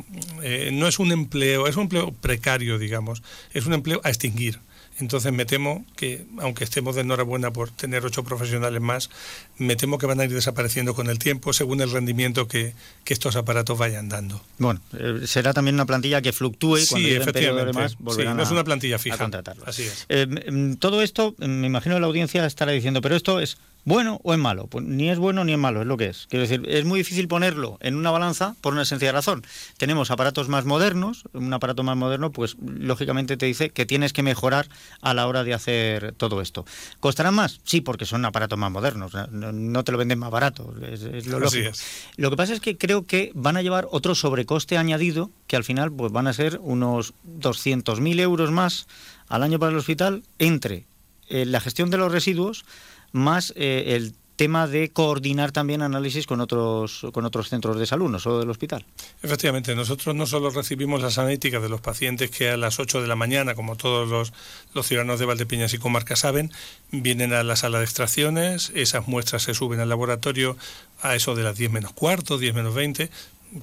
eh, 0.43 0.66
no 0.73 0.89
es 0.89 0.99
un 0.99 1.13
empleo, 1.13 1.67
es 1.67 1.77
un 1.77 1.85
empleo 1.85 2.13
precario, 2.13 2.79
digamos, 2.79 3.23
es 3.53 3.67
un 3.67 3.75
empleo 3.75 4.01
a 4.05 4.09
extinguir. 4.09 4.61
Entonces 4.99 5.31
me 5.33 5.45
temo 5.45 5.85
que, 5.95 6.25
aunque 6.39 6.65
estemos 6.65 6.95
de 6.95 7.03
enhorabuena 7.03 7.53
por 7.53 7.71
tener 7.71 8.05
ocho 8.07 8.25
profesionales 8.25 8.81
más, 8.81 9.11
me 9.59 9.77
temo 9.77 9.99
que 9.99 10.07
van 10.07 10.21
a 10.21 10.25
ir 10.25 10.33
desapareciendo 10.33 10.95
con 10.95 11.11
el 11.11 11.19
tiempo 11.19 11.53
según 11.53 11.83
el 11.83 11.91
rendimiento 11.91 12.49
que, 12.49 12.73
estos 13.07 13.37
aparatos 13.37 13.79
vayan 13.79 14.09
dando. 14.09 14.43
Bueno, 14.59 14.81
eh, 14.99 15.21
será 15.27 15.53
también 15.53 15.75
una 15.75 15.87
plantilla 15.87 16.21
que 16.23 16.33
fluctúe 16.33 16.79
sí, 16.79 16.89
cuando 16.89 17.09
efectivamente. 17.09 17.73
Más, 17.73 17.93
sí, 17.93 18.23
no 18.25 18.43
es 18.43 18.51
una 18.51 18.65
plantilla 18.65 18.99
fija. 18.99 19.31
Así 19.65 19.85
es. 19.85 20.07
Eh, 20.09 20.27
mm, 20.27 20.75
todo 20.75 21.03
esto, 21.03 21.35
me 21.39 21.67
imagino 21.67 22.01
la 22.01 22.07
audiencia 22.07 22.45
estará 22.45 22.73
diciendo, 22.73 23.01
pero 23.01 23.17
esto 23.17 23.41
es 23.41 23.59
bueno 23.87 24.21
o 24.25 24.35
es 24.35 24.39
malo. 24.39 24.67
Pues 24.67 24.85
ni 24.85 25.09
es 25.09 25.19
bueno 25.19 25.45
ni 25.45 25.53
es 25.53 25.59
malo, 25.59 25.81
es 25.81 25.87
lo 25.87 25.97
que 25.97 26.09
es. 26.09 26.27
Quiero 26.29 26.43
decir, 26.43 26.63
es 26.69 26.85
muy 26.85 27.01
difícil 27.01 27.29
ponerlo 27.29 27.79
en 27.81 27.95
una 27.95 28.11
balanza 28.11 28.57
por 28.61 28.75
una 28.75 28.85
sencilla 28.85 29.13
razón. 29.13 29.43
Tenemos 29.79 30.11
aparatos 30.11 30.49
más 30.49 30.67
modernos, 30.67 31.25
un 31.33 31.53
aparato 31.55 31.83
más 31.85 31.97
moderno, 31.97 32.33
pues 32.33 32.57
lógicamente 32.61 33.37
te 33.37 33.47
dice 33.47 33.71
que 33.71 33.87
tienes 33.87 34.13
que 34.13 34.23
mejorar 34.23 34.69
a 35.01 35.15
la 35.15 35.27
hora 35.27 35.45
de 35.45 35.55
hacer 35.55 36.13
todo 36.17 36.43
esto. 36.43 36.67
¿Costarán 37.01 37.35
más? 37.35 37.61
Sí, 37.65 37.81
porque 37.81 38.05
son 38.05 38.25
aparatos 38.25 38.59
más 38.59 38.73
modernos, 38.73 39.13
no, 39.31 39.85
te 39.85 39.93
lo 39.93 39.99
venden 39.99 40.19
más 40.19 40.31
barato, 40.31 40.75
es, 40.83 41.27
lo 41.27 41.39
lógico. 41.39 41.71
Lo 42.17 42.31
que 42.31 42.37
pasa 42.37 42.53
es 42.53 42.61
que 42.61 42.77
creo 42.77 43.07
que 43.07 43.31
van 43.35 43.57
a 43.57 43.63
llevar 43.63 43.87
otro 43.93 44.17
sobrecoste 44.17 44.77
añadido 44.79 45.31
que 45.47 45.55
al 45.55 45.63
final 45.63 45.93
pues 45.93 46.11
van 46.11 46.27
a 46.27 46.33
ser 46.33 46.59
unos 46.61 47.15
200.000 47.41 48.21
euros 48.21 48.51
más 48.51 48.89
al 49.29 49.45
año 49.45 49.61
para 49.61 49.71
el 49.71 49.79
hospital 49.79 50.25
entre 50.41 50.87
eh, 51.29 51.45
la 51.45 51.61
gestión 51.61 51.91
de 51.91 51.99
los 51.99 52.11
residuos 52.11 52.65
más 53.13 53.53
eh, 53.57 53.95
el 53.97 54.15
tema 54.37 54.67
de 54.67 54.91
coordinar 54.91 55.51
también 55.51 55.83
análisis 55.83 56.27
con 56.27 56.41
otros 56.41 57.07
con 57.13 57.25
otros 57.25 57.49
centros 57.49 57.79
de 57.79 57.87
salud, 57.87 58.11
no 58.11 58.19
solo 58.19 58.39
del 58.39 58.51
hospital. 58.51 58.85
Efectivamente, 59.23 59.75
nosotros 59.75 60.15
no 60.15 60.27
solo 60.27 60.51
recibimos 60.51 61.03
las 61.03 61.19
analíticas 61.19 61.63
de 61.63 61.71
los 61.71 61.81
pacientes 61.81 62.31
que 62.31 62.51
a 62.51 62.57
las 62.57 62.79
8 62.79 63.01
de 63.01 63.09
la 63.09 63.17
mañana, 63.17 63.55
como 63.55 63.77
todos 63.77 64.09
los, 64.09 64.33
los 64.75 64.87
ciudadanos 64.87 65.19
de 65.19 65.27
Valdepeñas 65.27 65.73
y 65.75 65.79
comarca 65.79 66.17
saben, 66.17 66.53
vienen 66.93 67.33
a 67.33 67.43
la 67.43 67.57
sala 67.57 67.79
de 67.79 67.85
extracciones, 67.85 68.73
esas 68.75 69.09
muestras 69.09 69.43
se 69.43 69.55
suben 69.55 69.81
al 69.81 69.89
laboratorio 69.89 70.57
a 71.03 71.15
eso 71.15 71.35
de 71.35 71.43
las 71.43 71.57
10 71.57 71.73
menos 71.73 71.93
cuarto, 71.93 72.39
10 72.39 72.55
menos 72.55 72.75
20, 72.75 73.11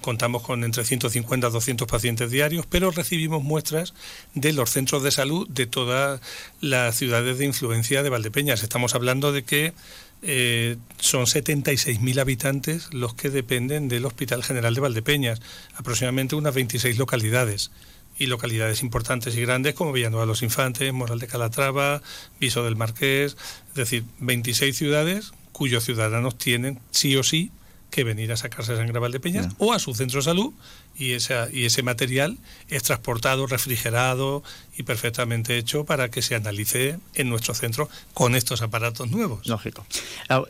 contamos 0.02 0.42
con 0.42 0.64
entre 0.64 0.84
150 0.84 1.48
a 1.48 1.50
200 1.50 1.88
pacientes 1.88 2.32
diarios, 2.32 2.66
pero 2.66 2.92
recibimos 2.92 3.44
muestras 3.44 3.94
de 4.34 4.54
los 4.54 4.72
centros 4.72 5.04
de 5.04 5.12
salud 5.12 5.48
de 5.50 5.68
todas 5.68 6.22
las 6.62 6.96
ciudades 6.96 7.38
de 7.38 7.46
influencia 7.46 8.04
de 8.04 8.10
Valdepeñas. 8.10 8.64
Estamos 8.64 8.96
hablando 8.96 9.32
de 9.32 9.44
que 9.44 9.74
eh, 10.22 10.78
son 11.00 11.26
76.000 11.26 12.20
habitantes 12.20 12.94
los 12.94 13.14
que 13.14 13.30
dependen 13.30 13.90
del 13.90 14.06
Hospital 14.06 14.44
General 14.44 14.74
de 14.74 14.82
Valdepeñas, 14.82 15.42
aproximadamente 15.76 16.36
unas 16.36 16.56
26 16.56 16.98
localidades 16.98 17.72
y 18.18 18.28
localidades 18.28 18.84
importantes 18.84 19.36
y 19.36 19.42
grandes 19.42 19.74
como 19.74 19.92
Villanueva 19.92 20.24
de 20.24 20.28
los 20.28 20.44
Infantes, 20.44 20.94
Moral 20.94 21.20
de 21.20 21.28
Calatrava, 21.28 22.02
Viso 22.40 22.64
del 22.64 22.76
Marqués, 22.76 23.36
es 23.70 23.76
decir, 23.76 24.06
26 24.20 24.78
ciudades 24.78 25.34
cuyos 25.52 25.84
ciudadanos 25.84 26.38
tienen 26.38 26.80
sí 26.92 27.16
o 27.16 27.24
sí 27.24 27.52
que 27.94 28.04
venir 28.04 28.32
a 28.32 28.38
sacarse 28.38 28.76
sangre 28.76 28.98
a 28.98 29.00
Valdepeñas 29.00 29.50
o 29.60 29.72
a 29.72 29.78
su 29.78 29.94
centro 29.94 30.18
de 30.20 30.24
salud 30.24 30.52
y, 30.98 31.14
esa, 31.14 31.48
y 31.52 31.66
ese 31.66 31.84
material 31.84 32.38
es 32.70 32.84
transportado, 32.84 33.48
refrigerado 33.48 34.44
y 34.78 34.84
perfectamente 34.84 35.58
hecho 35.58 35.86
para 35.86 36.10
que 36.10 36.22
se 36.22 36.36
analice 36.36 36.98
en 37.14 37.30
nuestro 37.30 37.54
centro 37.54 37.90
con 38.14 38.36
estos 38.36 38.62
aparatos 38.62 39.12
nuevos. 39.12 39.46
Lógico. 39.48 39.86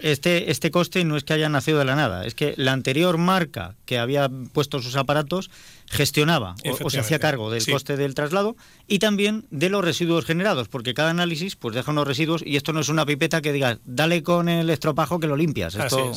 Este, 0.01 0.51
este 0.51 0.71
coste 0.71 1.03
no 1.03 1.17
es 1.17 1.23
que 1.23 1.33
haya 1.33 1.49
nacido 1.49 1.79
de 1.79 1.85
la 1.85 1.95
nada, 1.95 2.25
es 2.25 2.35
que 2.35 2.53
la 2.57 2.71
anterior 2.71 3.17
marca 3.17 3.75
que 3.85 3.99
había 3.99 4.29
puesto 4.53 4.81
sus 4.81 4.95
aparatos 4.95 5.49
gestionaba 5.87 6.55
o, 6.81 6.89
se 6.89 6.99
hacía 6.99 7.19
cargo 7.19 7.51
del 7.51 7.65
coste 7.65 7.97
del 7.97 8.15
traslado 8.15 8.55
y 8.87 8.99
también 8.99 9.45
de 9.51 9.69
los 9.69 9.83
residuos 9.83 10.25
generados, 10.25 10.67
porque 10.67 10.93
cada 10.93 11.11
análisis 11.11 11.55
pues 11.55 11.75
deja 11.75 11.91
unos 11.91 12.07
residuos 12.07 12.43
y 12.45 12.55
esto 12.55 12.73
no 12.73 12.79
es 12.79 12.89
una 12.89 13.05
pipeta 13.05 13.41
que 13.41 13.53
digas, 13.53 13.79
dale 13.85 14.23
con 14.23 14.49
el 14.49 14.69
estropajo 14.69 15.19
que 15.19 15.27
lo 15.27 15.35
limpias. 15.35 15.75
Esto 15.75 16.11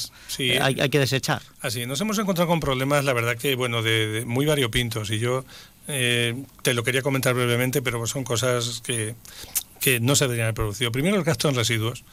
hay, 0.60 0.74
que 0.88 0.98
desechar. 0.98 1.42
Así, 1.60 1.84
nos 1.86 2.00
hemos 2.00 2.18
encontrado 2.18 2.48
con 2.48 2.60
problemas, 2.60 3.04
la 3.04 3.12
verdad 3.12 3.36
que, 3.36 3.54
bueno, 3.54 3.82
de, 3.82 4.15
muy 4.24 4.46
variopintos 4.46 5.10
y 5.10 5.18
yo 5.18 5.44
eh, 5.88 6.34
te 6.62 6.74
lo 6.74 6.82
quería 6.82 7.02
comentar 7.02 7.34
brevemente, 7.34 7.82
pero 7.82 8.06
son 8.06 8.24
cosas 8.24 8.80
que, 8.84 9.14
que 9.80 10.00
no 10.00 10.16
se 10.16 10.24
deberían 10.24 10.46
haber 10.46 10.54
producido. 10.54 10.90
Primero, 10.92 11.16
el 11.16 11.24
gasto 11.24 11.48
en 11.48 11.54
residuos 11.54 12.04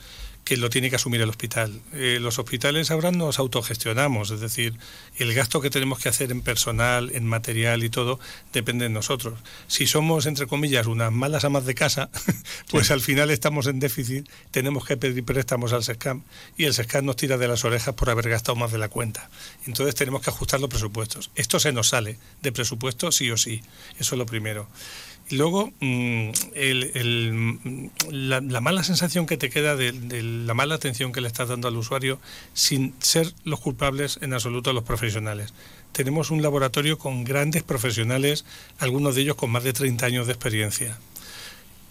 que 0.43 0.57
lo 0.57 0.69
tiene 0.69 0.89
que 0.89 0.97
asumir 0.97 1.21
el 1.21 1.29
hospital. 1.29 1.81
Eh, 1.93 2.17
los 2.21 2.39
hospitales 2.39 2.91
ahora 2.91 3.11
nos 3.11 3.39
autogestionamos, 3.39 4.31
es 4.31 4.39
decir, 4.39 4.77
el 5.17 5.33
gasto 5.33 5.61
que 5.61 5.69
tenemos 5.69 5.99
que 5.99 6.09
hacer 6.09 6.31
en 6.31 6.41
personal, 6.41 7.11
en 7.13 7.25
material 7.25 7.83
y 7.83 7.89
todo, 7.89 8.19
depende 8.51 8.85
de 8.85 8.89
nosotros. 8.89 9.39
Si 9.67 9.87
somos, 9.87 10.25
entre 10.25 10.47
comillas, 10.47 10.87
unas 10.87 11.11
malas 11.11 11.45
amas 11.45 11.65
de 11.65 11.75
casa, 11.75 12.09
pues 12.71 12.91
al 12.91 13.01
final 13.01 13.31
estamos 13.31 13.67
en 13.67 13.79
déficit, 13.79 14.27
tenemos 14.51 14.85
que 14.85 14.97
pedir 14.97 15.23
préstamos 15.23 15.73
al 15.73 15.83
SESCAM 15.83 16.23
y 16.57 16.65
el 16.65 16.73
SESCAM 16.73 17.05
nos 17.05 17.15
tira 17.15 17.37
de 17.37 17.47
las 17.47 17.63
orejas 17.63 17.95
por 17.95 18.09
haber 18.09 18.29
gastado 18.29 18.55
más 18.55 18.71
de 18.71 18.77
la 18.77 18.89
cuenta. 18.89 19.29
Entonces 19.65 19.95
tenemos 19.95 20.21
que 20.21 20.29
ajustar 20.29 20.59
los 20.59 20.69
presupuestos. 20.69 21.31
Esto 21.35 21.59
se 21.59 21.71
nos 21.71 21.89
sale 21.89 22.17
de 22.41 22.51
presupuesto 22.51 23.11
sí 23.11 23.31
o 23.31 23.37
sí, 23.37 23.61
eso 23.99 24.15
es 24.15 24.19
lo 24.19 24.25
primero. 24.25 24.67
Luego, 25.31 25.71
mm, 25.79 26.29
la, 28.11 28.61
mala 28.61 28.83
sensación 28.83 29.25
que 29.25 29.37
te 29.37 29.49
queda 29.49 29.75
de, 29.75 29.93
la 30.21 30.53
mala 30.53 30.75
atención 30.75 31.11
que 31.11 31.21
le 31.21 31.27
estás 31.27 31.49
dando 31.49 31.67
al 31.67 31.77
usuario 31.77 32.19
sin 32.53 32.93
ser 32.99 33.33
los 33.43 33.59
culpables 33.59 34.19
en 34.21 34.33
absoluto 34.33 34.73
los 34.73 34.83
profesionales. 34.83 35.53
Tenemos 35.91 36.31
un 36.31 36.41
laboratorio 36.41 36.97
con 36.97 37.23
grandes 37.23 37.63
profesionales, 37.63 38.45
algunos 38.79 39.15
de 39.15 39.21
ellos 39.21 39.35
con 39.35 39.51
más 39.51 39.63
de 39.63 39.73
30 39.73 40.05
años 40.05 40.27
de 40.27 40.33
experiencia. 40.33 40.97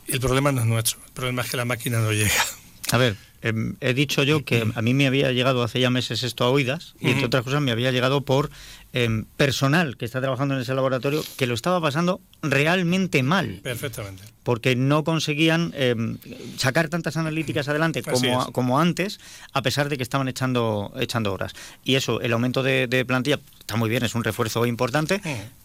El 0.08 0.20
problema 0.20 0.52
no 0.52 0.60
es 0.60 0.66
nuestro, 0.66 0.98
el 1.06 1.12
problema 1.12 1.42
es 1.42 1.50
que 1.50 1.56
la 1.56 1.64
máquina 1.64 2.00
no 2.00 2.12
llega. 2.12 2.44
A 2.90 2.98
ver, 2.98 3.16
Em, 3.42 3.75
he 3.80 3.92
dicho 3.92 4.22
yo 4.22 4.44
que 4.44 4.66
a 4.75 4.82
mí 4.82 4.94
me 4.94 5.06
había 5.06 5.32
llegado 5.32 5.62
hace 5.62 5.80
ya 5.80 5.90
meses 5.90 6.22
esto 6.22 6.44
a 6.44 6.50
oídas 6.50 6.94
y 7.00 7.11
entre 7.11 7.26
otras 7.26 7.42
cosas 7.42 7.61
me 7.61 7.72
había 7.72 7.90
llegado 7.90 8.20
por 8.20 8.50
em, 8.92 9.25
personal 9.37 9.96
que 9.96 10.04
está 10.04 10.20
trabajando 10.20 10.54
en 10.54 10.61
ese 10.61 10.75
laboratorio 10.75 11.25
que 11.37 11.46
lo 11.46 11.54
estaba 11.54 11.80
pasando 11.80 12.20
realmente 12.42 13.22
mal. 13.22 13.61
Perfectamente. 13.62 14.22
Porque 14.44 14.76
no 14.76 15.02
conseguían 15.02 15.72
em, 15.76 16.18
sacar 16.56 16.88
tantas 16.88 17.16
analíticas 17.16 17.68
adelante 17.68 18.02
como, 18.02 18.52
como 18.52 18.78
antes, 18.78 19.18
a 19.52 19.62
pesar 19.62 19.88
de 19.88 19.96
que 19.96 20.02
estaban 20.02 20.28
echando, 20.28 20.92
echando 20.99 21.32
horas. 21.32 21.52
Y 21.84 21.96
eso, 21.96 22.20
el 22.20 22.32
aumento 22.32 22.62
de, 22.62 22.87
de 22.87 23.04
plantilla, 23.04 23.40
está 23.58 23.76
muy 23.76 23.88
bien, 23.88 24.04
es 24.04 24.14
un 24.14 24.25
refuerzo 24.25 24.66
importante, 24.66 25.20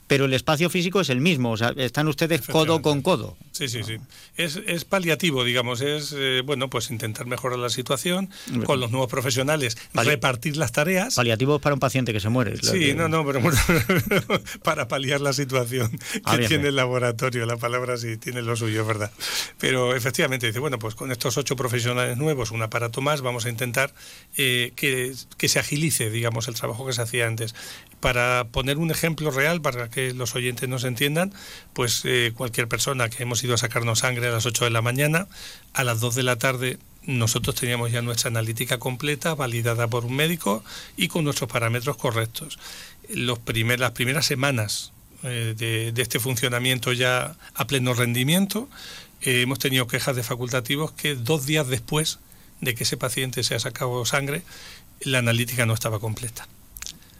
pero 0.07 0.25
el 0.25 0.33
espacio 0.33 0.69
físico 0.69 1.01
es 1.01 1.09
el 1.09 1.21
mismo, 1.21 1.51
o 1.51 1.57
sea, 1.57 1.73
están 1.75 2.07
ustedes 2.07 2.41
codo 2.47 2.81
con 2.81 3.01
codo. 3.01 3.37
Sí, 3.57 3.67
sí, 3.69 3.81
sí. 3.83 3.97
Es, 4.35 4.61
es 4.67 4.85
paliativo, 4.85 5.43
digamos, 5.43 5.81
es, 5.81 6.13
eh, 6.15 6.43
bueno, 6.45 6.69
pues 6.69 6.91
intentar 6.91 7.25
mejorar 7.25 7.57
la 7.57 7.71
situación 7.71 8.29
con 8.65 8.79
los 8.79 8.91
nuevos 8.91 9.09
profesionales, 9.09 9.79
repartir 9.95 10.57
las 10.57 10.71
tareas. 10.71 11.15
Paliativo 11.15 11.57
para 11.57 11.73
un 11.73 11.79
paciente 11.79 12.13
que 12.13 12.19
se 12.19 12.29
muere. 12.29 12.55
Sí, 12.61 12.93
no, 12.93 13.09
no, 13.09 13.25
pero 13.25 13.41
para 14.63 14.87
paliar 14.87 15.21
la 15.21 15.33
situación 15.33 15.89
ah, 16.23 16.37
que 16.37 16.47
tiene 16.47 16.67
el 16.67 16.75
laboratorio, 16.75 17.47
la 17.47 17.57
palabra 17.57 17.97
sí 17.97 18.17
tiene 18.17 18.43
lo 18.43 18.55
suyo, 18.55 18.81
es 18.81 18.87
verdad. 18.87 19.11
Pero 19.57 19.95
efectivamente 19.95 20.45
dice, 20.45 20.59
bueno, 20.59 20.77
pues 20.77 20.93
con 20.93 21.11
estos 21.11 21.35
ocho 21.37 21.55
profesionales 21.55 22.15
nuevos, 22.15 22.51
un 22.51 22.61
aparato 22.61 23.01
más, 23.01 23.21
vamos 23.21 23.47
a 23.47 23.49
intentar 23.49 23.91
eh, 24.35 24.71
que, 24.75 25.15
que 25.37 25.49
se 25.49 25.57
agilice, 25.57 26.11
digamos, 26.11 26.47
el 26.47 26.53
trabajo 26.53 26.85
que 26.85 26.93
se 26.93 27.01
hacía 27.01 27.25
antes. 27.25 27.55
Para 28.01 28.49
poner 28.51 28.77
un 28.77 28.91
ejemplo 28.91 29.31
real, 29.31 29.61
para 29.61 29.89
que 29.89 30.13
los 30.13 30.35
oyentes 30.35 30.69
nos 30.69 30.83
entiendan, 30.83 31.33
pues 31.73 32.03
eh, 32.05 32.33
cualquier 32.35 32.67
persona 32.67 33.09
que 33.09 33.23
hemos 33.23 33.43
a 33.55 33.57
sacarnos 33.57 33.99
sangre 33.99 34.27
a 34.27 34.31
las 34.31 34.45
8 34.45 34.65
de 34.65 34.71
la 34.71 34.81
mañana, 34.81 35.27
a 35.73 35.83
las 35.83 35.99
2 35.99 36.15
de 36.15 36.23
la 36.23 36.37
tarde 36.37 36.79
nosotros 37.07 37.55
teníamos 37.55 37.91
ya 37.91 38.01
nuestra 38.01 38.27
analítica 38.27 38.79
completa, 38.79 39.33
validada 39.33 39.87
por 39.87 40.05
un 40.05 40.15
médico 40.15 40.63
y 40.97 41.07
con 41.07 41.23
nuestros 41.23 41.49
parámetros 41.49 41.95
correctos. 41.95 42.59
Las 43.09 43.39
primeras 43.39 44.25
semanas 44.25 44.91
eh, 45.23 45.55
de, 45.57 46.01
este 46.01 46.19
funcionamiento 46.19 46.91
ya 46.91 47.35
a 47.55 47.65
pleno 47.65 47.93
rendimiento, 47.93 48.69
eh, 49.21 49.41
hemos 49.41 49.57
tenido 49.57 49.87
quejas 49.87 50.15
de 50.15 50.23
facultativos 50.23 50.91
que 50.91 51.15
dos 51.15 51.45
días 51.45 51.67
después 51.67 52.19
de 52.59 52.75
que 52.75 52.83
ese 52.83 52.97
paciente 52.97 53.41
se 53.43 53.55
ha 53.55 53.59
sacado 53.59 54.05
sangre, 54.05 54.43
la 54.99 55.19
analítica 55.19 55.65
no 55.65 55.73
estaba 55.73 55.99
completa. 55.99 56.47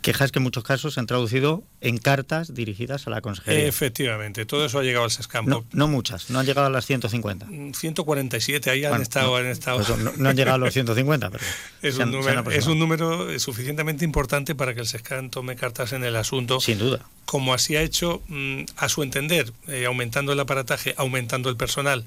Quejas 0.08 0.32
que 0.32 0.40
en 0.40 0.44
muchos 0.44 0.64
casos 0.64 0.94
se 0.94 1.02
han 1.02 1.06
traducido 1.06 1.66
en 1.82 1.98
cartas 1.98 2.54
dirigidas 2.54 3.08
a 3.08 3.10
la 3.10 3.20
consejería. 3.20 3.68
Efectivamente, 3.68 4.46
todo 4.46 4.66
eso 4.66 4.80
ha 4.80 4.84
llegado 4.84 5.04
al 5.04 5.12
SESCAM. 5.12 5.48
No, 5.74 5.88
muchas, 5.90 6.30
no 6.30 6.40
han 6.40 6.46
llegado 6.46 6.68
a 6.68 6.70
las 6.70 6.86
150. 6.86 7.46
147, 7.74 8.70
mm, 8.70 8.74
ahí 8.74 8.86
han 8.86 9.02
estado. 9.02 9.32
No, 9.32 9.36
han, 9.36 9.48
estado. 9.48 9.84
Pues 9.84 10.18
no, 10.18 10.30
han 10.30 10.38
llegado 10.38 10.56
a 10.56 10.60
los 10.60 10.74
150, 10.74 11.30
pero. 11.30 11.44
Es, 11.82 11.98
un, 11.98 12.12
número, 12.12 12.50
es 12.52 12.68
un 12.68 12.80
número 12.80 13.38
suficientemente 13.38 14.06
importante 14.06 14.56
para 14.56 14.74
que 14.74 14.80
el 14.80 14.88
SESCAM 14.88 15.30
tome 15.30 15.58
cartas 15.58 15.92
en 15.92 16.06
el 16.06 16.16
asunto. 16.16 16.62
Sin 16.62 16.80
duda. 16.80 17.06
Como 17.26 17.54
así 17.54 17.76
ha 17.76 17.82
hecho, 17.82 18.22
mm, 18.30 18.62
a 18.78 18.88
su 18.88 19.04
entender, 19.04 19.52
eh, 19.68 19.88
aumentando 19.88 20.32
el 20.32 20.40
aparataje, 20.40 20.96
aumentando 20.98 21.50
el 21.50 21.58
personal 21.58 22.06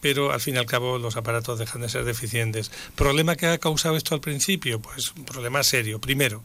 pero 0.00 0.32
al 0.32 0.40
fin 0.40 0.54
y 0.54 0.58
al 0.58 0.66
cabo 0.66 0.98
los 0.98 1.16
aparatos 1.16 1.58
dejan 1.58 1.80
de 1.80 1.88
ser 1.88 2.04
deficientes. 2.04 2.70
¿Problema 2.94 3.36
que 3.36 3.46
ha 3.46 3.58
causado 3.58 3.96
esto 3.96 4.14
al 4.14 4.20
principio? 4.20 4.80
Pues 4.80 5.12
un 5.16 5.24
problema 5.24 5.64
serio. 5.64 5.98
Primero, 5.98 6.44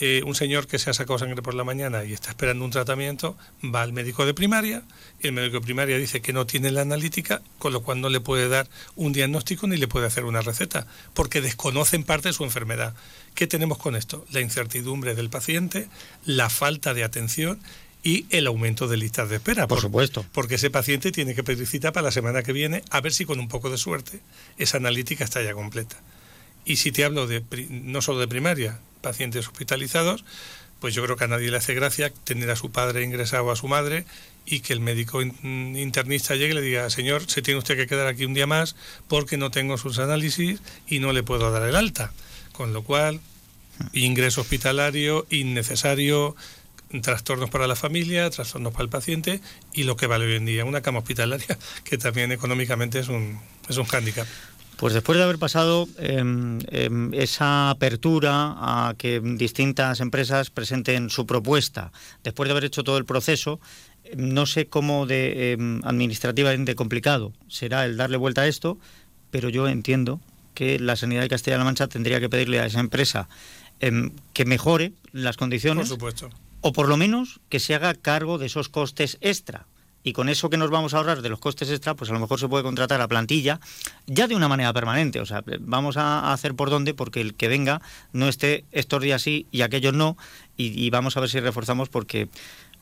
eh, 0.00 0.22
un 0.24 0.34
señor 0.34 0.66
que 0.66 0.78
se 0.78 0.90
ha 0.90 0.94
sacado 0.94 1.18
sangre 1.18 1.42
por 1.42 1.54
la 1.54 1.64
mañana 1.64 2.04
y 2.04 2.12
está 2.12 2.30
esperando 2.30 2.64
un 2.64 2.70
tratamiento, 2.70 3.36
va 3.64 3.82
al 3.82 3.92
médico 3.92 4.26
de 4.26 4.34
primaria 4.34 4.82
y 5.20 5.26
el 5.26 5.32
médico 5.32 5.54
de 5.54 5.62
primaria 5.62 5.98
dice 5.98 6.20
que 6.20 6.32
no 6.32 6.46
tiene 6.46 6.70
la 6.70 6.82
analítica, 6.82 7.42
con 7.58 7.72
lo 7.72 7.82
cual 7.82 8.00
no 8.00 8.08
le 8.08 8.20
puede 8.20 8.48
dar 8.48 8.68
un 8.94 9.12
diagnóstico 9.12 9.66
ni 9.66 9.76
le 9.76 9.88
puede 9.88 10.06
hacer 10.06 10.24
una 10.24 10.40
receta, 10.40 10.86
porque 11.14 11.40
desconoce 11.40 11.96
en 11.96 12.04
parte 12.04 12.32
su 12.32 12.44
enfermedad. 12.44 12.94
¿Qué 13.34 13.46
tenemos 13.46 13.78
con 13.78 13.96
esto? 13.96 14.24
La 14.30 14.40
incertidumbre 14.40 15.14
del 15.14 15.30
paciente, 15.30 15.88
la 16.24 16.48
falta 16.48 16.94
de 16.94 17.04
atención 17.04 17.60
y 18.02 18.26
el 18.30 18.46
aumento 18.46 18.86
de 18.86 18.96
listas 18.96 19.28
de 19.28 19.36
espera. 19.36 19.66
Por, 19.66 19.80
supuesto. 19.80 20.24
Porque 20.32 20.54
ese 20.54 20.70
paciente 20.70 21.12
tiene 21.12 21.34
que 21.34 21.42
pedir 21.42 21.66
cita 21.66 21.92
para 21.92 22.04
la 22.04 22.10
semana 22.12 22.42
que 22.42 22.52
viene 22.52 22.82
a 22.90 23.00
ver 23.00 23.12
si 23.12 23.24
con 23.24 23.40
un 23.40 23.48
poco 23.48 23.70
de 23.70 23.78
suerte 23.78 24.20
esa 24.58 24.76
analítica 24.76 25.24
está 25.24 25.42
ya 25.42 25.54
completa. 25.54 25.96
Y 26.64 26.76
si 26.76 26.92
te 26.92 27.04
hablo 27.04 27.26
de 27.26 27.42
no 27.70 28.02
solo 28.02 28.20
de 28.20 28.28
primaria, 28.28 28.78
pacientes 29.00 29.46
hospitalizados, 29.46 30.24
pues 30.80 30.94
yo 30.94 31.02
creo 31.02 31.16
que 31.16 31.24
a 31.24 31.28
nadie 31.28 31.50
le 31.50 31.56
hace 31.56 31.74
gracia 31.74 32.12
tener 32.24 32.50
a 32.50 32.56
su 32.56 32.70
padre 32.70 33.02
ingresado 33.02 33.44
o 33.46 33.50
a 33.50 33.56
su 33.56 33.68
madre 33.68 34.04
y 34.46 34.60
que 34.60 34.72
el 34.72 34.80
médico 34.80 35.20
internista 35.20 36.34
llegue 36.34 36.52
y 36.52 36.54
le 36.54 36.62
diga, 36.62 36.88
señor, 36.90 37.28
se 37.28 37.42
tiene 37.42 37.58
usted 37.58 37.76
que 37.76 37.86
quedar 37.86 38.06
aquí 38.06 38.24
un 38.24 38.34
día 38.34 38.46
más 38.46 38.76
porque 39.08 39.36
no 39.36 39.50
tengo 39.50 39.76
sus 39.76 39.98
análisis 39.98 40.60
y 40.86 41.00
no 41.00 41.12
le 41.12 41.22
puedo 41.22 41.50
dar 41.50 41.68
el 41.68 41.76
alta. 41.76 42.12
Con 42.52 42.72
lo 42.72 42.82
cual, 42.82 43.20
ingreso 43.92 44.40
hospitalario 44.40 45.26
innecesario, 45.30 46.34
trastornos 47.02 47.50
para 47.50 47.66
la 47.66 47.76
familia, 47.76 48.30
trastornos 48.30 48.72
para 48.72 48.84
el 48.84 48.90
paciente 48.90 49.40
y 49.72 49.82
lo 49.82 49.96
que 49.96 50.06
vale 50.06 50.26
hoy 50.26 50.36
en 50.36 50.46
día, 50.46 50.64
una 50.64 50.80
cama 50.80 51.00
hospitalaria 51.00 51.58
que 51.84 51.98
también 51.98 52.32
económicamente 52.32 52.98
es 53.00 53.08
un, 53.08 53.40
es 53.68 53.76
un 53.76 53.84
hándicap. 53.84 54.26
Pues 54.78 54.94
después 54.94 55.18
de 55.18 55.24
haber 55.24 55.38
pasado 55.38 55.88
em, 55.98 56.60
em, 56.70 57.12
esa 57.12 57.70
apertura 57.70 58.54
a 58.56 58.94
que 58.96 59.20
distintas 59.20 59.98
empresas 59.98 60.50
presenten 60.50 61.10
su 61.10 61.26
propuesta, 61.26 61.90
después 62.22 62.46
de 62.46 62.52
haber 62.52 62.66
hecho 62.66 62.84
todo 62.84 62.96
el 62.96 63.04
proceso, 63.04 63.58
no 64.16 64.46
sé 64.46 64.68
cómo 64.68 65.04
de 65.06 65.50
em, 65.50 65.80
administrativamente 65.84 66.76
complicado 66.76 67.32
será 67.48 67.86
el 67.86 67.96
darle 67.96 68.18
vuelta 68.18 68.42
a 68.42 68.46
esto, 68.46 68.78
pero 69.32 69.48
yo 69.48 69.66
entiendo 69.66 70.20
que 70.54 70.78
la 70.78 70.94
Sanidad 70.94 71.22
de 71.22 71.28
Castilla-La 71.28 71.64
Mancha 71.64 71.88
tendría 71.88 72.20
que 72.20 72.28
pedirle 72.28 72.60
a 72.60 72.66
esa 72.66 72.78
empresa 72.78 73.28
que 73.80 74.44
mejore 74.44 74.92
las 75.12 75.36
condiciones. 75.36 75.88
Por 75.88 75.96
supuesto. 75.96 76.30
O 76.60 76.72
por 76.72 76.88
lo 76.88 76.96
menos 76.96 77.40
que 77.48 77.58
se 77.58 77.74
haga 77.74 77.94
cargo 77.94 78.38
de 78.38 78.46
esos 78.46 78.68
costes 78.68 79.18
extra 79.20 79.66
y 80.02 80.12
con 80.12 80.28
eso 80.28 80.48
que 80.48 80.56
nos 80.56 80.70
vamos 80.70 80.94
a 80.94 80.98
ahorrar 80.98 81.22
de 81.22 81.28
los 81.28 81.38
costes 81.38 81.70
extra, 81.70 81.94
pues 81.94 82.10
a 82.10 82.14
lo 82.14 82.20
mejor 82.20 82.38
se 82.38 82.48
puede 82.48 82.62
contratar 82.62 83.00
a 83.00 83.08
plantilla 83.08 83.60
ya 84.06 84.28
de 84.28 84.36
una 84.36 84.48
manera 84.48 84.72
permanente. 84.72 85.20
O 85.20 85.26
sea, 85.26 85.42
vamos 85.60 85.96
a 85.96 86.32
hacer 86.32 86.54
por 86.54 86.70
dónde 86.70 86.94
porque 86.94 87.20
el 87.20 87.34
que 87.34 87.48
venga 87.48 87.82
no 88.12 88.28
esté 88.28 88.64
estos 88.72 89.02
días 89.02 89.22
sí 89.22 89.46
y 89.50 89.62
aquellos 89.62 89.94
no 89.94 90.16
y, 90.56 90.90
vamos 90.90 91.16
a 91.16 91.20
ver 91.20 91.28
si 91.28 91.38
reforzamos 91.38 91.88
porque 91.88 92.28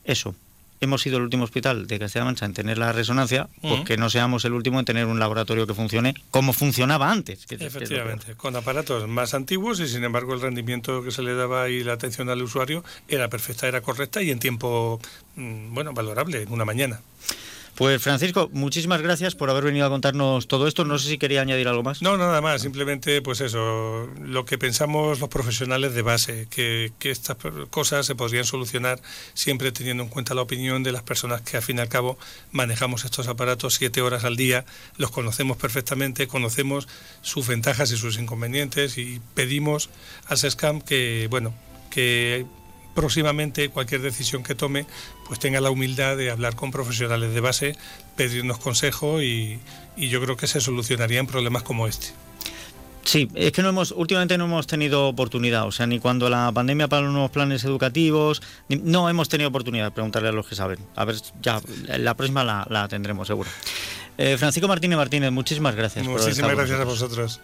eso, 0.04 0.34
hemos 0.80 1.02
sido 1.02 1.18
el 1.18 1.24
último 1.24 1.44
hospital 1.44 1.86
de 1.86 1.98
Castilla-La 1.98 2.26
Mancha 2.26 2.46
en 2.46 2.54
tener 2.54 2.78
la 2.78 2.92
resonancia, 2.92 3.48
porque 3.60 3.96
no 3.96 4.10
seamos 4.10 4.44
el 4.44 4.52
último 4.52 4.78
en 4.78 4.84
tener 4.84 5.06
un 5.06 5.18
laboratorio 5.18 5.66
que 5.66 5.74
funcione 5.74 6.14
como 6.30 6.52
funcionaba 6.52 7.10
antes. 7.10 7.46
Efectivamente, 7.50 8.34
con 8.34 8.56
aparatos 8.56 9.08
más 9.08 9.34
antiguos 9.34 9.80
y 9.80 9.88
sin 9.88 10.04
embargo 10.04 10.34
el 10.34 10.40
rendimiento 10.40 11.02
que 11.02 11.10
se 11.10 11.22
le 11.22 11.34
daba 11.34 11.68
y 11.68 11.82
la 11.84 11.94
atención 11.94 12.28
al 12.28 12.42
usuario 12.42 12.84
era 13.08 13.28
perfecta, 13.28 13.68
era 13.68 13.80
correcta 13.80 14.22
y 14.22 14.30
en 14.30 14.38
tiempo, 14.38 15.00
mm, 15.36 15.74
bueno, 15.74 15.92
valorable, 15.92 16.42
en 16.42 16.52
una 16.52 16.64
mañana. 16.64 17.00
Pues 17.76 18.02
Francisco, 18.02 18.48
muchísimas 18.54 19.02
gracias 19.02 19.34
por 19.34 19.50
haber 19.50 19.64
venido 19.64 19.84
a 19.84 19.90
contarnos 19.90 20.48
todo 20.48 20.66
esto. 20.66 20.86
No 20.86 20.98
sé 20.98 21.10
si 21.10 21.18
quería 21.18 21.42
añadir 21.42 21.68
algo 21.68 21.82
más. 21.82 22.00
No, 22.00 22.16
nada 22.16 22.40
más. 22.40 22.62
Simplemente, 22.62 23.20
pues 23.20 23.42
eso, 23.42 24.08
lo 24.18 24.46
que 24.46 24.56
pensamos 24.56 25.20
los 25.20 25.28
profesionales 25.28 25.92
de 25.92 26.00
base, 26.00 26.48
que, 26.48 26.90
estas 27.02 27.36
cosas 27.68 28.06
se 28.06 28.14
podrían 28.14 28.46
solucionar 28.46 28.98
siempre 29.34 29.72
teniendo 29.72 30.02
en 30.04 30.08
cuenta 30.08 30.34
la 30.34 30.40
opinión 30.40 30.82
de 30.82 30.90
las 30.90 31.02
personas 31.02 31.42
que, 31.42 31.58
al 31.58 31.62
fin 31.62 31.76
y 31.76 31.80
al 31.80 31.90
cabo, 31.90 32.18
manejamos 32.50 33.04
estos 33.04 33.28
aparatos 33.28 33.74
siete 33.74 34.00
horas 34.00 34.24
al 34.24 34.36
día, 34.36 34.64
los 34.96 35.10
conocemos 35.10 35.58
perfectamente, 35.58 36.26
conocemos 36.26 36.88
sus 37.20 37.46
ventajas 37.46 37.92
y 37.92 37.98
sus 37.98 38.18
inconvenientes 38.18 38.96
y 38.96 39.20
pedimos 39.34 39.90
al 40.28 40.38
SESCAM 40.38 40.80
que, 40.80 41.28
bueno, 41.30 41.54
que 41.90 42.46
próximamente 42.96 43.68
cualquier 43.68 44.00
decisión 44.00 44.42
que 44.42 44.56
tome 44.56 44.86
pues 45.28 45.38
tenga 45.38 45.60
la 45.60 45.70
humildad 45.70 46.16
de 46.16 46.30
hablar 46.30 46.56
con 46.56 46.72
profesionales 46.72 47.32
de 47.32 47.40
base, 47.40 47.76
pedirnos 48.16 48.58
consejo 48.58 49.22
y, 49.22 49.60
yo 49.96 50.20
creo 50.20 50.36
que 50.36 50.46
se 50.46 50.60
solucionarían 50.60 51.26
problemas 51.26 51.62
como 51.62 51.86
este. 51.86 52.08
Sí, 53.04 53.30
es 53.34 53.52
que 53.52 53.62
no 53.62 53.68
hemos, 53.68 53.92
últimamente 53.92 54.36
no 54.36 54.46
hemos 54.46 54.66
tenido 54.66 55.06
oportunidad, 55.06 55.66
o 55.66 55.72
sea, 55.72 55.86
ni 55.86 56.00
cuando 56.00 56.28
la 56.28 56.50
pandemia 56.52 56.88
para 56.88 57.02
los 57.02 57.12
nuevos 57.12 57.30
planes 57.30 57.62
educativos, 57.64 58.42
no 58.68 59.08
hemos 59.08 59.28
tenido 59.28 59.48
oportunidad 59.48 59.84
de 59.84 59.90
preguntarle 59.92 60.28
a 60.30 60.32
los 60.32 60.46
que 60.46 60.56
saben. 60.56 60.80
A 60.96 61.04
ver, 61.04 61.16
ya 61.40 61.60
la 61.86 62.14
próxima 62.14 62.44
la, 62.44 62.88
tendremos 62.88 63.28
seguro. 63.28 63.48
Eh, 64.18 64.36
Francisco 64.38 64.66
Martínez 64.66 64.98
Martínez, 64.98 65.30
muchísimas 65.30 65.76
gracias. 65.76 66.04
Muchísimas 66.04 66.56
gracias 66.56 66.80
a 66.80 66.84
vosotros. 66.84 67.40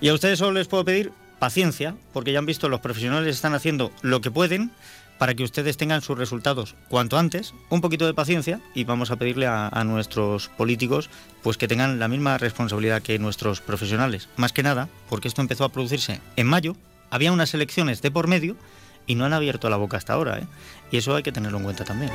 Y 0.00 0.08
a 0.08 0.14
ustedes 0.14 0.38
solo 0.38 0.52
les 0.52 0.66
puedo 0.66 0.84
pedir 0.84 1.12
paciencia, 1.42 1.96
porque 2.12 2.30
ya 2.30 2.38
han 2.38 2.46
visto 2.46 2.68
los 2.68 2.78
profesionales 2.78 3.34
están 3.34 3.52
haciendo 3.52 3.90
lo 4.00 4.20
que 4.20 4.30
pueden 4.30 4.70
para 5.18 5.34
que 5.34 5.42
ustedes 5.42 5.76
tengan 5.76 6.00
sus 6.00 6.16
resultados 6.16 6.76
cuanto 6.88 7.18
antes, 7.18 7.52
un 7.68 7.80
poquito 7.80 8.06
de 8.06 8.14
paciencia 8.14 8.60
y 8.76 8.84
vamos 8.84 9.10
a 9.10 9.16
pedirle 9.16 9.48
a, 9.48 9.82
nuestros 9.84 10.50
políticos 10.50 11.10
pues 11.42 11.56
que 11.56 11.66
tengan 11.66 11.98
la 11.98 12.06
misma 12.06 12.38
responsabilidad 12.38 13.02
que 13.02 13.18
nuestros 13.18 13.60
profesionales. 13.60 14.28
Más 14.36 14.52
que 14.52 14.62
nada, 14.62 14.88
porque 15.08 15.26
esto 15.26 15.40
empezó 15.40 15.64
a 15.64 15.70
producirse 15.70 16.20
en 16.36 16.46
mayo, 16.46 16.76
había 17.10 17.32
unas 17.32 17.52
elecciones 17.54 18.02
de 18.02 18.12
por 18.12 18.28
medio 18.28 18.54
y 19.08 19.16
no 19.16 19.24
han 19.24 19.32
abierto 19.32 19.68
la 19.68 19.78
boca 19.78 19.96
hasta 19.96 20.12
ahora, 20.12 20.38
¿eh? 20.38 20.46
y 20.92 20.98
eso 20.98 21.16
hay 21.16 21.24
que 21.24 21.32
tenerlo 21.32 21.58
en 21.58 21.64
cuenta 21.64 21.84
también. 21.84 22.12